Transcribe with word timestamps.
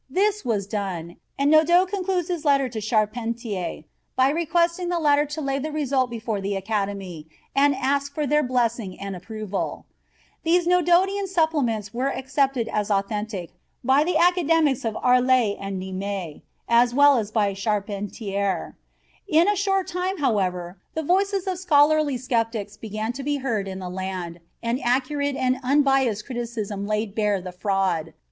This 0.09 0.43
was 0.43 0.65
done, 0.65 1.17
and 1.37 1.51
Nodot 1.51 1.87
concludes 1.89 2.27
his 2.27 2.43
letter 2.43 2.67
to 2.67 2.81
Charpentier 2.81 3.83
by 4.15 4.31
requesting 4.31 4.89
the 4.89 4.99
latter 4.99 5.27
to 5.27 5.41
lay 5.41 5.59
the 5.59 5.71
result 5.71 6.09
before 6.09 6.41
the 6.41 6.55
Academy 6.55 7.27
and 7.55 7.75
ask 7.75 8.11
for 8.15 8.25
their 8.25 8.41
blessing 8.41 8.99
and 8.99 9.15
approval. 9.15 9.85
These 10.41 10.65
Nodotian 10.65 11.27
Supplements 11.27 11.93
were 11.93 12.11
accepted 12.11 12.67
as 12.67 12.89
authentic 12.89 13.51
by 13.83 14.03
the 14.03 14.17
Academics 14.17 14.83
of 14.85 14.97
Arles 14.97 15.55
and 15.59 15.79
Nimes, 15.79 16.41
as 16.67 16.95
well 16.95 17.17
as 17.19 17.29
by 17.29 17.53
Charpentier. 17.53 18.75
In 19.27 19.47
a 19.47 19.55
short 19.55 19.85
time, 19.85 20.17
however, 20.17 20.79
the 20.95 21.03
voices 21.03 21.45
of 21.45 21.59
scholarly 21.59 22.17
skeptics 22.17 22.75
began 22.75 23.13
to 23.13 23.21
be 23.21 23.35
heard 23.37 23.67
in 23.67 23.77
the 23.77 23.87
land, 23.87 24.39
and 24.63 24.81
accurate 24.81 25.35
and 25.35 25.59
unbiased 25.61 26.25
criticism 26.25 26.87
laid 26.87 27.13
bare 27.13 27.39
the 27.39 27.51
fraud. 27.51 28.15